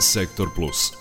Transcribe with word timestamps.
Sektor 0.00 0.48
Plus. 0.54 0.92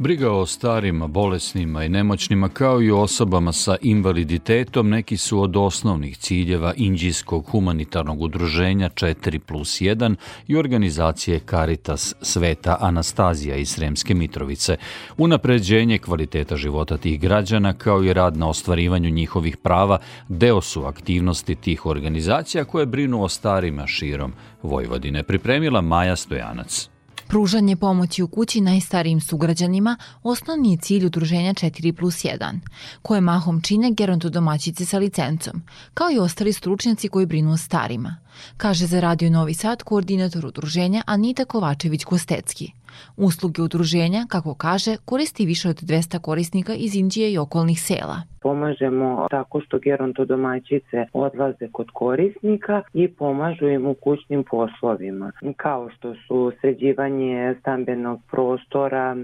Briga 0.00 0.32
o 0.32 0.46
starima, 0.46 1.06
bolesnima 1.06 1.84
i 1.84 1.88
nemoćnima 1.88 2.48
kao 2.48 2.82
i 2.82 2.90
osobama 2.90 3.52
sa 3.52 3.76
invaliditetom 3.82 4.88
neki 4.88 5.16
su 5.16 5.40
od 5.40 5.56
osnovnih 5.56 6.18
ciljeva 6.18 6.74
Inđijskog 6.76 7.46
humanitarnog 7.50 8.22
udruženja 8.22 8.88
4 8.88 9.38
plus 9.38 9.80
1 9.80 10.14
i 10.46 10.56
organizacije 10.56 11.40
Caritas 11.50 12.14
Sveta 12.22 12.76
Anastazija 12.80 13.56
iz 13.56 13.70
Sremske 13.70 14.14
Mitrovice. 14.14 14.76
Unapređenje 15.16 15.98
kvaliteta 15.98 16.56
života 16.56 16.96
tih 16.96 17.20
građana 17.20 17.72
kao 17.72 18.04
i 18.04 18.12
rad 18.12 18.36
na 18.36 18.48
ostvarivanju 18.48 19.10
njihovih 19.10 19.56
prava 19.56 19.98
deo 20.28 20.60
su 20.60 20.84
aktivnosti 20.84 21.54
tih 21.54 21.86
organizacija 21.86 22.64
koje 22.64 22.86
brinu 22.86 23.22
o 23.22 23.28
starima 23.28 23.86
širom 23.86 24.32
Vojvodine. 24.62 25.22
Pripremila 25.22 25.80
Maja 25.80 26.16
Stojanac. 26.16 26.97
Pružanje 27.28 27.76
pomoći 27.76 28.22
u 28.22 28.28
kući 28.28 28.60
najstarijim 28.60 29.20
sugrađanima 29.20 29.96
osnovni 30.22 30.70
je 30.70 30.76
cilj 30.76 31.06
udruženja 31.06 31.54
4 31.54 31.92
plus 31.92 32.24
1, 32.24 32.60
koje 33.02 33.20
mahom 33.20 33.60
čine 33.62 33.90
gerontodomaćice 33.90 34.84
sa 34.84 34.98
licencom, 34.98 35.62
kao 35.94 36.10
i 36.10 36.18
ostali 36.18 36.52
stručnjaci 36.52 37.08
koji 37.08 37.26
brinu 37.26 37.52
o 37.52 37.56
starima, 37.56 38.16
kaže 38.56 38.86
za 38.86 39.00
Radio 39.00 39.30
Novi 39.30 39.54
Sad 39.54 39.82
koordinator 39.82 40.46
udruženja 40.46 41.02
Anita 41.06 41.44
Kovačević-Kostecki. 41.44 42.70
Usluge 43.16 43.62
udruženja, 43.62 44.26
kako 44.28 44.54
kaže, 44.54 44.96
koristi 45.04 45.46
više 45.46 45.68
od 45.68 45.76
200 45.82 46.18
korisnika 46.18 46.72
iz 46.74 46.94
Indije 46.94 47.32
i 47.32 47.38
okolnih 47.38 47.80
sela. 47.80 48.22
Pomažemo 48.40 49.26
tako 49.30 49.60
što 49.60 49.78
gerontodomaćice 49.78 51.06
odlaze 51.12 51.68
kod 51.72 51.86
korisnika 51.92 52.82
i 52.94 53.08
pomažu 53.08 53.68
im 53.68 53.86
u 53.86 53.94
kućnim 53.94 54.44
poslovima, 54.50 55.32
kao 55.56 55.90
što 55.90 56.14
su 56.14 56.52
sređivanje 56.60 57.54
stambenog 57.60 58.20
prostora, 58.30 59.16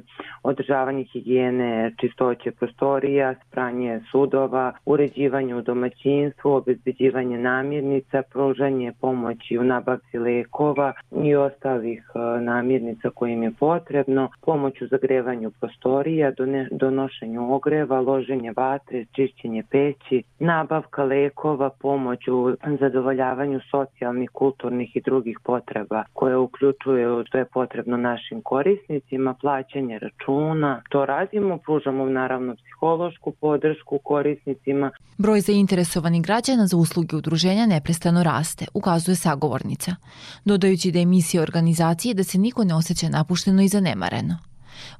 održavanje 0.42 1.04
higijene, 1.12 1.94
čistoće 2.00 2.50
prostorija, 2.50 3.34
spranje 3.46 4.00
sudova, 4.10 4.72
uređivanje 4.86 5.54
u 5.54 5.62
domaćinstvu, 5.62 6.50
obezbeđivanje 6.50 7.38
namirnica, 7.38 8.22
pružanje 8.32 8.92
pomoći 9.00 9.58
u 9.58 9.64
nabavci 9.64 10.18
lekova 10.18 10.92
i 11.24 11.34
ostalih 11.34 12.02
e, 12.14 12.40
namirnica 12.40 13.10
koje 13.10 13.32
im 13.32 13.42
je 13.42 13.52
potrebno, 13.54 14.28
pomoć 14.40 14.82
u 14.82 14.86
zagrevanju 14.86 15.50
prostorija, 15.60 16.32
donošenju 16.70 17.54
ogreva, 17.54 18.00
loženje 18.00 18.52
vatre, 18.56 19.04
čišćenje 19.12 19.62
peći, 19.70 20.22
nabavka 20.38 21.04
lekova, 21.04 21.70
pomoć 21.70 22.28
u 22.28 22.56
zadovoljavanju 22.80 23.60
socijalnih, 23.70 24.30
kulturnih 24.30 24.96
i 24.96 25.00
drugih 25.00 25.38
potreba 25.44 26.04
koje 26.12 26.36
uključuju 26.36 27.24
što 27.26 27.38
je 27.38 27.44
potrebno 27.44 27.96
našim 27.96 28.42
korisnicima, 28.42 29.34
plaćanje 29.40 29.98
računa. 29.98 30.82
To 30.88 31.06
radimo, 31.06 31.58
pružamo 31.58 32.04
naravno 32.04 32.54
psihološku 32.56 33.32
podršku 33.40 33.98
korisnicima. 33.98 34.90
Broj 35.18 35.40
zainteresovanih 35.40 36.22
građana 36.22 36.66
za 36.66 36.76
usluge 36.76 37.16
udruženja 37.16 37.66
neprestano 37.66 38.22
raste, 38.22 38.66
ukazuje 38.74 39.16
sagovornica, 39.16 39.96
dodajući 40.44 40.92
da 40.92 40.98
je 40.98 41.06
misija 41.06 41.42
organizacije 41.42 42.14
da 42.14 42.24
se 42.24 42.38
niko 42.38 42.64
ne 42.64 42.74
osjeća 42.74 43.08
napušteno 43.44 43.62
i 43.62 43.68
zanemareno. 43.68 44.38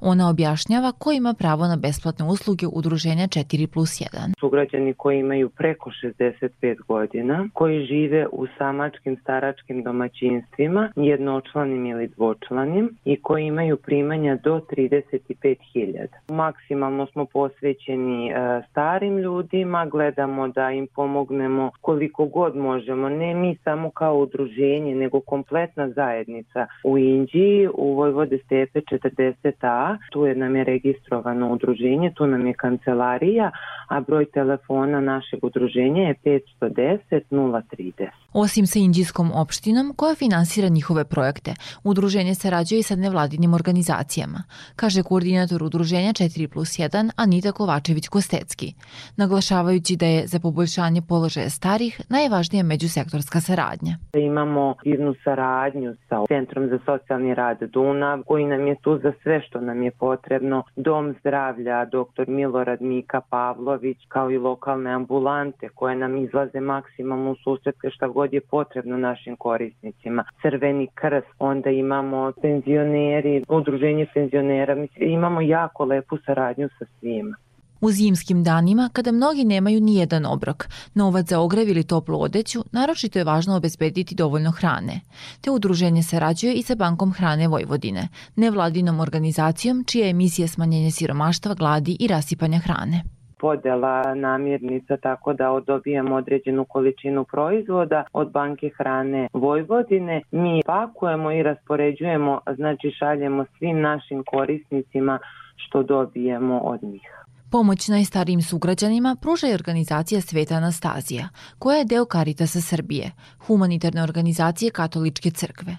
Ona 0.01 0.29
objašnjava 0.29 0.91
ko 0.91 1.11
ima 1.11 1.33
pravo 1.33 1.67
na 1.67 1.75
besplatne 1.75 2.25
usluge 2.25 2.65
udruženja 2.67 3.27
4 3.27 3.67
plus 3.67 3.89
1. 3.89 4.39
Sugrađani 4.39 4.93
koji 4.93 5.19
imaju 5.19 5.49
preko 5.49 5.89
65 5.89 6.77
godina, 6.87 7.49
koji 7.53 7.85
žive 7.85 8.27
u 8.31 8.47
samačkim 8.57 9.17
staračkim 9.21 9.83
domaćinstvima, 9.83 10.91
jednočlanim 10.95 11.85
ili 11.85 12.07
dvočlanim 12.07 12.97
i 13.05 13.21
koji 13.21 13.45
imaju 13.45 13.77
primanja 13.77 14.37
do 14.43 14.61
35.000. 14.77 16.07
Maksimalno 16.29 17.05
smo 17.05 17.25
posvećeni 17.25 18.29
e, 18.29 18.33
starim 18.71 19.17
ljudima, 19.17 19.85
gledamo 19.85 20.47
da 20.47 20.71
im 20.71 20.87
pomognemo 20.95 21.71
koliko 21.81 22.25
god 22.25 22.55
možemo, 22.55 23.09
ne 23.09 23.33
mi 23.33 23.57
samo 23.63 23.89
kao 23.89 24.17
udruženje, 24.17 24.95
nego 24.95 25.19
kompletna 25.19 25.89
zajednica 25.89 26.67
u 26.83 26.97
Indiji, 26.97 27.67
u 27.73 27.93
Vojvode 27.95 28.37
Stepe 28.45 28.81
40 28.81 29.64
A, 29.65 29.97
tu 30.11 30.25
je 30.25 30.35
nam 30.35 30.55
je 30.55 30.63
registrovano 30.63 31.53
udruženje, 31.53 32.11
tu 32.15 32.27
nam 32.27 32.47
je 32.47 32.53
kancelarija, 32.53 33.51
a 33.89 33.99
broj 33.99 34.25
telefona 34.25 35.01
našeg 35.01 35.43
udruženja 35.43 36.01
je 36.01 36.15
510 36.61 37.21
030. 37.31 38.07
Osim 38.33 38.67
sa 38.67 38.79
Indijskom 38.79 39.31
opštinom 39.31 39.93
koja 39.95 40.15
finansira 40.15 40.67
njihove 40.67 41.05
projekte, 41.05 41.53
udruženje 41.83 42.35
sarađuje 42.35 42.79
i 42.79 42.83
sa 42.83 42.95
nevladinim 42.95 43.53
organizacijama, 43.53 44.43
kaže 44.75 45.03
koordinator 45.03 45.63
udruženja 45.63 46.13
4 46.13 46.47
plus 46.53 46.69
1 46.69 47.11
Anita 47.15 47.51
Kovačević-Kostecki, 47.51 48.73
naglašavajući 49.17 49.95
da 49.95 50.05
je 50.05 50.27
za 50.27 50.39
poboljšanje 50.39 51.01
položaja 51.01 51.49
starih 51.49 52.01
najvažnija 52.09 52.63
međusektorska 52.63 53.39
saradnja. 53.41 53.97
Imamo 54.13 54.75
divnu 54.83 55.15
saradnju 55.23 55.95
sa 56.09 56.15
Centrom 56.27 56.67
za 56.69 56.79
socijalni 56.85 57.33
rad 57.33 57.59
Dunav, 57.73 58.23
koji 58.23 58.45
nam 58.45 58.67
je 58.67 58.75
tu 58.81 58.99
za 59.03 59.11
sve 59.23 59.41
što 59.41 59.54
nam 59.61 59.83
je 59.83 59.91
potrebno, 59.91 60.63
Dom 60.75 61.13
zdravlja, 61.19 61.85
dr. 61.85 62.27
Milorad 62.27 62.81
Mika 62.81 63.21
Pavlović, 63.29 63.97
kao 64.07 64.31
i 64.31 64.37
lokalne 64.37 64.91
ambulante 64.91 65.69
koje 65.69 65.95
nam 65.95 66.17
izlaze 66.17 66.59
maksimalno 66.59 67.31
u 67.31 67.35
susret 67.35 67.75
šta 67.95 68.07
god 68.07 68.33
je 68.33 68.41
potrebno 68.41 68.97
našim 68.97 69.35
korisnicima. 69.35 70.23
Crveni 70.41 70.87
krst, 70.95 71.27
onda 71.39 71.69
imamo 71.69 72.31
penzioneri, 72.41 73.43
udruženje 73.47 74.07
penzionera, 74.13 74.85
imamo 74.95 75.41
jako 75.41 75.85
lepu 75.85 76.17
saradnju 76.25 76.69
sa 76.79 76.85
svima. 76.99 77.35
U 77.85 77.91
zimskim 77.91 78.43
danima, 78.43 78.89
kada 78.93 79.11
mnogi 79.11 79.43
nemaju 79.43 79.79
ni 79.81 79.95
jedan 79.95 80.25
obrok, 80.25 80.67
novac 80.93 81.25
za 81.25 81.39
ogrev 81.39 81.69
ili 81.69 81.83
toplu 81.83 82.21
odeću, 82.21 82.59
naročito 82.71 83.19
je 83.19 83.25
važno 83.25 83.55
obezbediti 83.55 84.15
dovoljno 84.15 84.51
hrane. 84.51 85.01
Te 85.41 85.51
udruženje 85.51 86.03
sarađuje 86.03 86.53
i 86.53 86.61
sa 86.61 86.75
Bankom 86.75 87.13
hrane 87.13 87.47
Vojvodine, 87.47 88.07
nevladinom 88.35 88.99
organizacijom 88.99 89.83
čija 89.83 90.07
je 90.07 90.13
misija 90.13 90.47
smanjenje 90.47 90.91
siromaštva, 90.91 91.53
gladi 91.53 91.97
i 91.99 92.07
rasipanja 92.07 92.59
hrane 92.59 93.01
podela 93.39 94.15
namirnica 94.15 94.97
tako 94.97 95.33
da 95.33 95.61
dobijemo 95.67 96.15
određenu 96.15 96.65
količinu 96.65 97.23
proizvoda 97.23 98.03
od 98.13 98.31
banke 98.31 98.69
hrane 98.77 99.27
Vojvodine. 99.33 100.21
Mi 100.31 100.61
pakujemo 100.65 101.31
i 101.31 101.43
raspoređujemo, 101.43 102.39
znači 102.55 102.91
šaljemo 102.99 103.45
svim 103.57 103.81
našim 103.81 104.23
korisnicima 104.23 105.19
što 105.55 105.83
dobijemo 105.83 106.59
od 106.59 106.83
njih. 106.83 107.24
Pomoć 107.55 107.87
najstarijim 107.87 108.41
sugrađanima 108.41 109.15
pruža 109.21 109.47
i 109.47 109.53
organizacija 109.53 110.21
Sveta 110.21 110.55
Anastazija, 110.55 111.29
koja 111.59 111.77
je 111.77 111.85
deo 111.85 112.05
Karitasa 112.05 112.61
Srbije, 112.61 113.11
humanitarne 113.47 114.03
organizacije 114.03 114.71
Katoličke 114.71 115.31
crkve. 115.31 115.77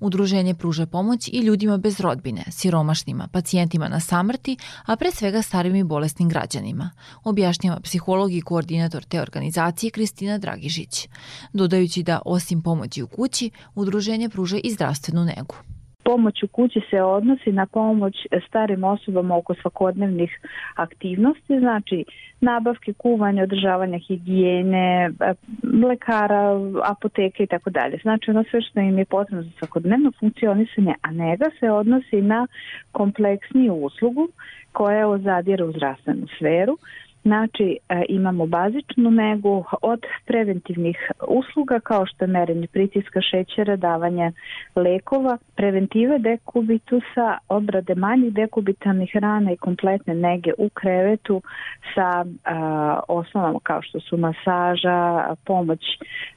Udruženje 0.00 0.54
pruža 0.54 0.86
pomoć 0.86 1.28
i 1.28 1.40
ljudima 1.40 1.76
bez 1.76 2.00
rodbine, 2.00 2.44
siromašnima, 2.50 3.28
pacijentima 3.32 3.88
na 3.88 4.00
samrti, 4.00 4.56
a 4.84 4.96
pre 4.96 5.10
svega 5.10 5.42
starim 5.42 5.74
i 5.76 5.84
bolesnim 5.84 6.28
građanima, 6.28 6.90
objašnjava 7.24 7.80
psiholog 7.80 8.32
i 8.32 8.40
koordinator 8.40 9.04
te 9.04 9.20
organizacije 9.20 9.90
Kristina 9.90 10.38
Dragišić, 10.38 11.08
dodajući 11.52 12.02
da 12.02 12.22
osim 12.24 12.62
pomoći 12.62 13.02
u 13.02 13.06
kući, 13.06 13.50
udruženje 13.74 14.28
pruža 14.28 14.58
i 14.64 14.72
zdravstvenu 14.72 15.24
negu. 15.24 15.54
Pomoć 16.06 16.42
u 16.42 16.48
kući 16.48 16.80
se 16.90 17.02
odnosi 17.02 17.52
na 17.52 17.66
pomoć 17.66 18.14
starim 18.48 18.84
osobama 18.84 19.36
oko 19.36 19.54
svakodnevnih 19.54 20.30
aktivnosti, 20.74 21.58
znači 21.58 22.04
nabavke, 22.40 22.92
kuvanje, 22.92 23.42
održavanja 23.42 23.98
higijene, 23.98 25.10
e, 25.20 25.34
lekara, 25.86 26.60
apoteke 26.84 27.42
i 27.42 27.46
tako 27.46 27.70
dalje. 27.70 27.98
Znači 28.02 28.30
ono 28.30 28.44
sve 28.50 28.62
što 28.62 28.80
im 28.80 28.98
je 28.98 29.04
potrebno 29.04 29.42
za 29.42 29.50
svakodnevno 29.58 30.12
funkcionisanje, 30.20 30.94
a 31.02 31.10
nega 31.10 31.46
se 31.60 31.70
odnosi 31.70 32.22
na 32.22 32.46
kompleksniju 32.92 33.74
uslugu 33.74 34.28
koja 34.72 35.18
zadire 35.18 35.64
u 35.64 35.72
zdravstvenu 35.72 36.26
sferu, 36.36 36.76
Znači 37.26 37.78
e, 37.88 38.04
imamo 38.08 38.46
bazičnu 38.46 39.10
negu 39.10 39.64
od 39.82 40.00
preventivnih 40.26 40.96
usluga 41.28 41.80
kao 41.80 42.06
što 42.06 42.24
je 42.24 42.28
merenje 42.28 42.66
pritiska 42.66 43.20
šećera, 43.20 43.76
davanje 43.76 44.32
lekova, 44.76 45.38
preventive 45.56 46.18
dekubitusa, 46.18 47.38
obrade 47.48 47.94
manjih 47.94 48.32
dekubitalnih 48.32 49.10
rana 49.14 49.52
i 49.52 49.56
kompletne 49.56 50.14
nege 50.14 50.52
u 50.58 50.68
krevetu 50.68 51.42
sa 51.94 52.24
a, 52.44 53.00
osnovama 53.08 53.58
kao 53.62 53.82
što 53.82 54.00
su 54.00 54.16
masaža, 54.16 55.34
pomoć 55.44 55.80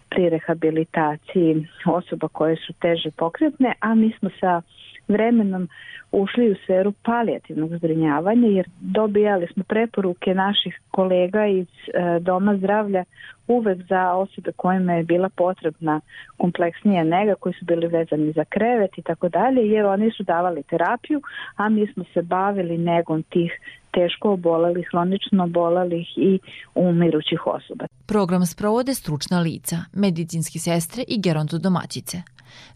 pri 0.09 0.30
rehabilitaciji 0.30 1.68
osoba 1.85 2.27
koje 2.27 2.56
su 2.56 2.74
teže 2.74 3.12
pokretne, 3.12 3.74
a 3.80 3.95
mi 3.95 4.12
smo 4.19 4.30
sa 4.39 4.62
vremenom 5.09 5.67
ušli 6.11 6.51
u 6.51 6.56
sferu 6.63 6.91
palijativnog 6.91 7.75
zbrinjavanja 7.77 8.47
jer 8.47 8.69
dobijali 8.79 9.47
smo 9.53 9.63
preporuke 9.63 10.33
naših 10.33 10.81
kolega 10.91 11.45
iz 11.45 11.67
e, 11.67 12.19
Doma 12.19 12.57
zdravlja 12.57 13.03
uvek 13.47 13.77
za 13.89 14.11
osobe 14.13 14.51
kojima 14.51 14.94
je 14.94 15.03
bila 15.03 15.29
potrebna 15.29 16.01
kompleksnija 16.38 17.03
nega, 17.03 17.35
koji 17.35 17.53
su 17.53 17.65
bili 17.65 17.88
vezani 17.88 18.31
za 18.31 18.45
krevet 18.45 18.97
i 18.97 19.01
tako 19.01 19.29
dalje, 19.29 19.61
jer 19.61 19.85
oni 19.85 20.11
su 20.11 20.23
davali 20.23 20.63
terapiju, 20.63 21.21
a 21.56 21.69
mi 21.69 21.94
smo 21.94 22.03
se 22.13 22.21
bavili 22.21 22.77
negom 22.77 23.23
tih 23.23 23.51
teško 23.91 24.31
obolelih, 24.31 24.88
hronično 24.91 25.44
obolelih 25.44 26.07
i 26.17 26.39
umirućih 26.75 27.47
osoba. 27.47 27.85
Program 28.06 28.45
sprovode 28.45 28.94
stručna 28.94 29.39
lica, 29.39 29.77
medicinski 29.94 30.59
sestre 30.59 31.03
i 31.07 31.21
gerontodomaćice 31.21 32.17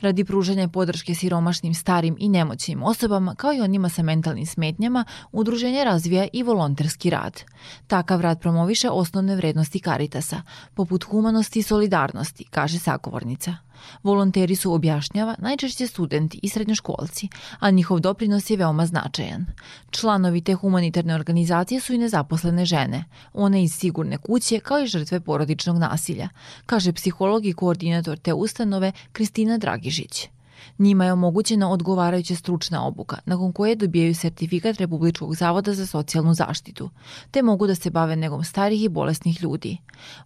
radi 0.01 0.23
pružanja 0.23 0.67
podrške 0.67 1.15
siromašnim 1.15 1.73
starim 1.73 2.15
i 2.19 2.29
nemoćnim 2.29 2.83
osobama 2.83 3.35
kao 3.35 3.53
i 3.53 3.61
onima 3.61 3.89
sa 3.89 4.03
mentalnim 4.03 4.45
smetnjama, 4.45 5.05
udruženje 5.31 5.83
razvija 5.83 6.27
i 6.33 6.43
volonterski 6.43 7.09
rad. 7.09 7.43
Takav 7.87 8.21
rad 8.21 8.41
promoviše 8.41 8.89
osnovne 8.89 9.35
vrednosti 9.35 9.79
Karitasa, 9.79 10.41
poput 10.73 11.03
humanosti 11.03 11.59
i 11.59 11.63
solidarnosti, 11.63 12.43
kaže 12.43 12.79
sagovornica. 12.79 13.55
Volonteri 14.03 14.55
su, 14.55 14.73
objašnjava, 14.73 15.35
najčešće 15.37 15.87
studenti 15.87 16.39
i 16.43 16.49
srednjoškolci, 16.49 17.27
a 17.59 17.69
njihov 17.69 17.99
doprinos 17.99 18.49
je 18.49 18.57
veoma 18.57 18.85
značajan. 18.85 19.45
Članovi 19.91 20.41
te 20.41 20.53
humanitarne 20.55 21.15
organizacije 21.15 21.81
su 21.81 21.93
i 21.93 21.97
nezaposlene 21.97 22.65
žene, 22.65 23.03
one 23.33 23.63
iz 23.63 23.73
sigurne 23.75 24.17
kuće 24.17 24.59
kao 24.59 24.79
i 24.79 24.87
žrtve 24.87 25.19
porodičnog 25.19 25.77
nasilja, 25.77 26.29
kaže 26.65 26.93
psiholog 26.93 27.45
i 27.45 27.53
koordinator 27.53 28.17
te 28.17 28.33
ustanove 28.33 28.91
Kristina 29.11 29.57
Dragižić. 29.57 30.32
Njima 30.79 31.05
je 31.05 31.13
omogućena 31.13 31.69
odgovarajuća 31.69 32.35
stručna 32.35 32.85
obuka, 32.85 33.17
nakon 33.25 33.53
koje 33.53 33.75
dobijaju 33.75 34.15
sertifikat 34.15 34.77
Republičkog 34.77 35.35
zavoda 35.35 35.73
za 35.73 35.85
socijalnu 35.85 36.33
zaštitu, 36.33 36.89
te 37.31 37.41
mogu 37.41 37.67
da 37.67 37.75
se 37.75 37.89
bave 37.89 38.15
negom 38.15 38.43
starih 38.43 38.83
i 38.83 38.89
bolesnih 38.89 39.43
ljudi. 39.43 39.77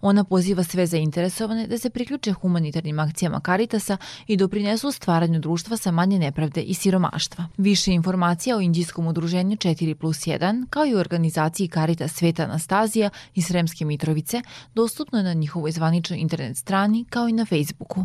Ona 0.01 0.24
poziva 0.24 0.63
sve 0.63 0.88
zainteresovane 0.88 1.68
da 1.68 1.78
se 1.78 1.89
priključe 1.89 2.34
humanitarnim 2.34 3.00
akcijama 3.00 3.39
Karitasa 3.39 3.98
i 4.28 4.38
doprinesu 4.38 4.92
stvaranju 4.92 5.39
društva 5.39 5.78
sa 5.78 5.92
manje 5.92 6.19
nepravde 6.19 6.62
i 6.62 6.74
siromaštva. 6.74 7.45
Više 7.57 7.92
informacija 7.92 8.57
o 8.57 8.62
Indijskom 8.62 9.07
udruženju 9.07 9.57
4 9.57 9.94
plus 9.94 10.18
1, 10.18 10.66
kao 10.69 10.86
i 10.86 10.95
organizaciji 10.95 11.68
Karitas 11.68 12.12
Sveta 12.12 12.44
Anastazija 12.44 13.10
iz 13.36 13.45
Sremske 13.45 13.86
Mitrovice, 13.86 14.42
dostupno 14.74 15.18
je 15.18 15.24
na 15.24 15.33
njihovoj 15.33 15.72
zvaničnoj 15.72 16.19
internet 16.19 16.57
strani, 16.57 17.06
kao 17.10 17.28
i 17.28 17.33
na 17.33 17.45
Facebooku. 17.45 17.95